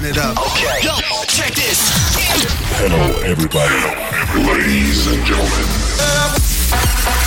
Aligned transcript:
Turn 0.00 0.08
it 0.08 0.16
up. 0.16 0.32
Okay. 0.38 0.80
Yo, 0.80 0.96
check 1.28 1.52
this. 1.52 1.92
Hello, 2.80 3.20
everybody. 3.20 3.76
Ladies 4.48 5.06
and 5.12 5.20
gentlemen, 5.28 5.68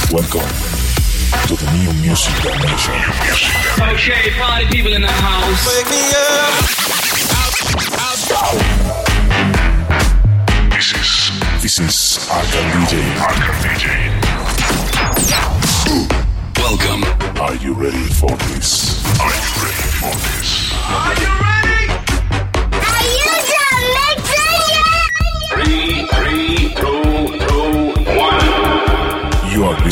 Welcome 0.10 0.50
to 1.46 1.54
the 1.54 1.70
new 1.78 1.94
music 2.02 2.34
dimension. 2.42 2.98
Okay, 3.78 4.34
party 4.42 4.66
people 4.74 4.92
in 4.92 5.04
the 5.04 5.08
house. 5.08 5.62
Wake 5.70 5.86
me 5.86 6.02
up. 6.18 6.66
this 10.74 10.98
is 10.98 11.30
This 11.62 11.78
is 11.78 12.26
Arkham 12.26 12.74
DJ. 12.74 12.98
Arkham 13.22 13.54
DJ. 13.62 13.86
Welcome. 16.58 17.06
Are 17.40 17.54
you 17.54 17.74
ready 17.76 18.10
for 18.18 18.36
this? 18.50 18.98
Are 19.22 19.30
you 19.30 19.62
ready 19.62 19.90
for 20.02 20.10
this? 20.10 21.53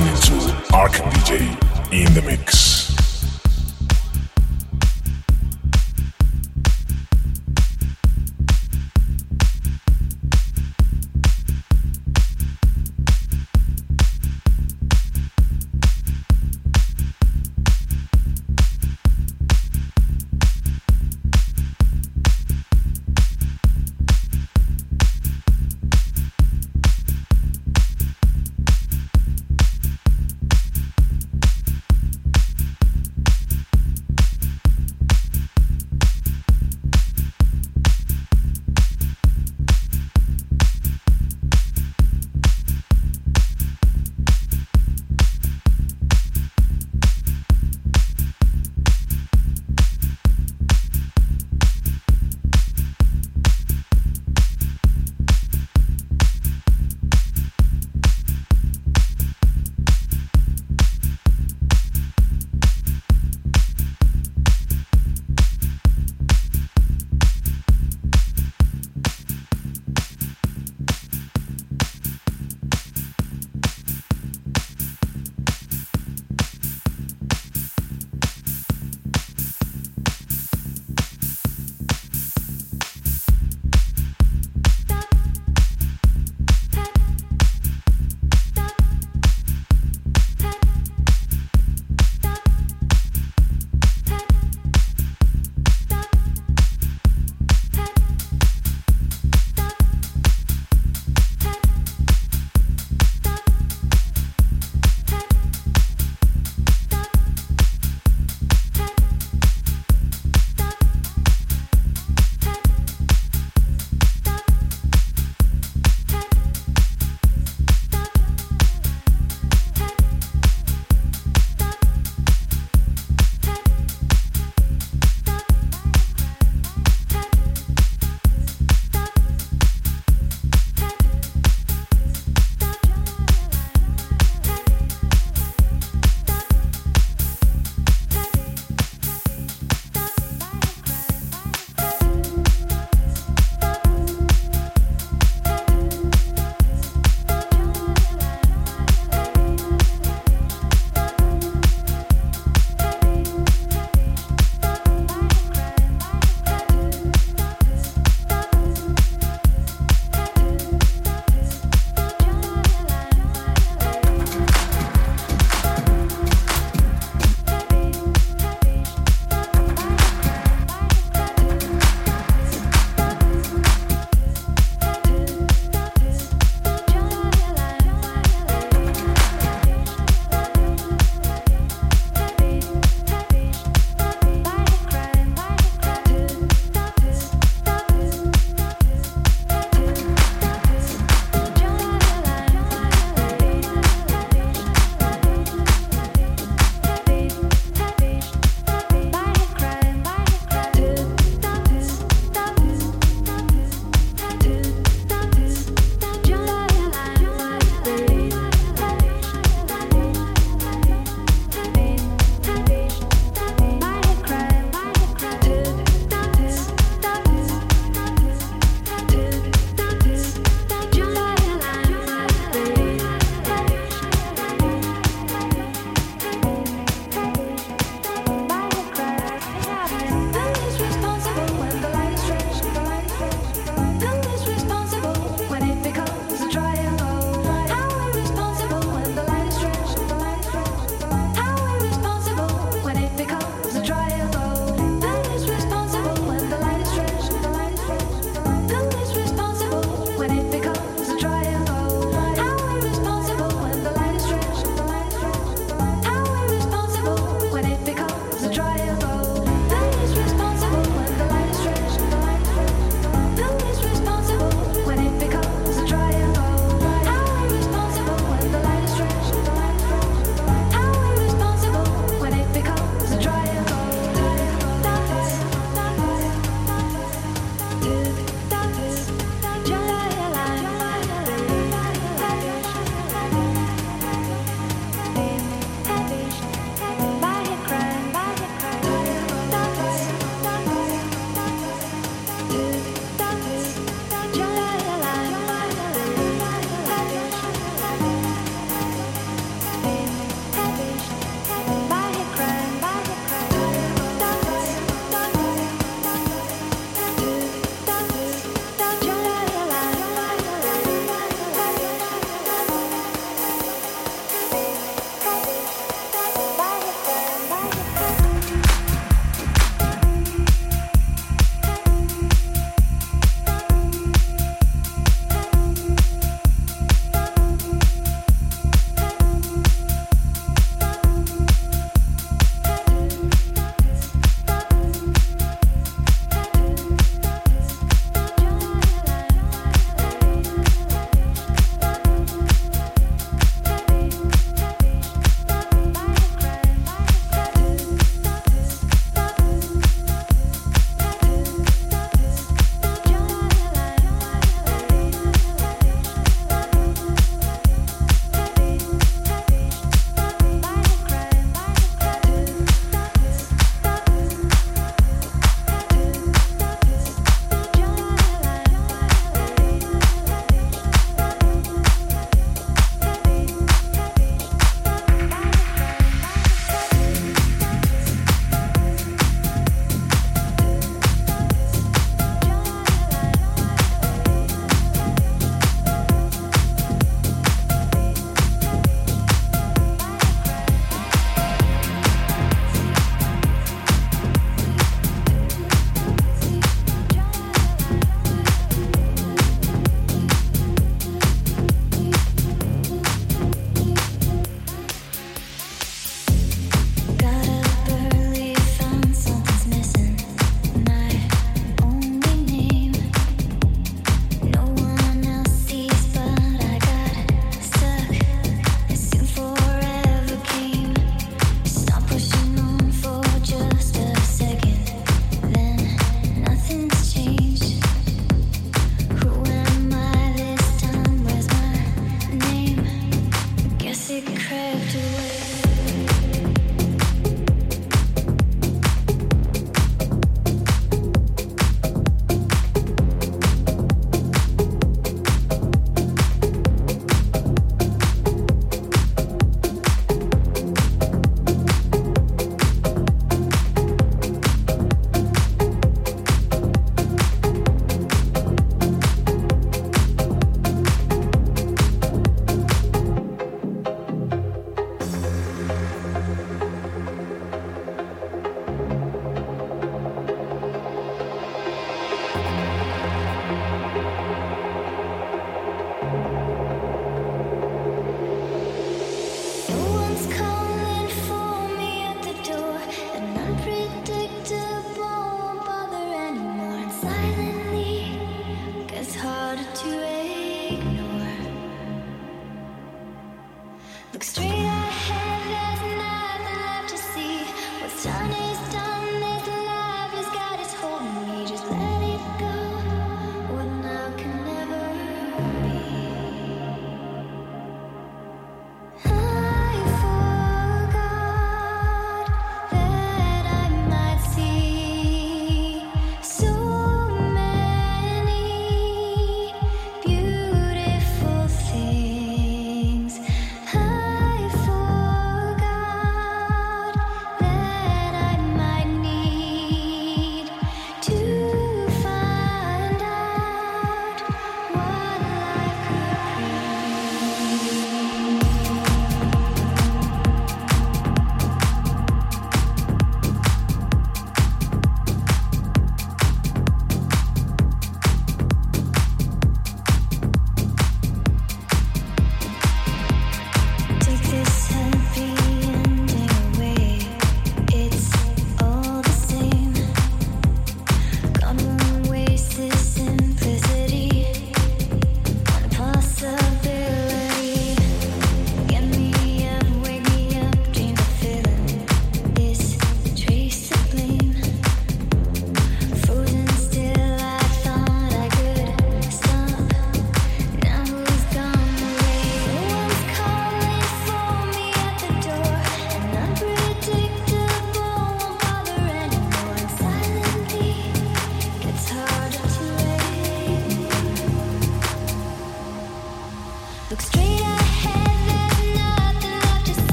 Listening 0.00 0.40
to 0.40 0.52
Arkham 0.72 1.10
DJ 1.10 1.40
in 1.92 2.14
the 2.14 2.22
mix. 2.22 2.71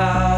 아. 0.00 0.29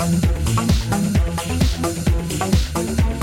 Thank 0.00 0.24
you. 3.10 3.19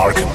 Arkham 0.00 0.29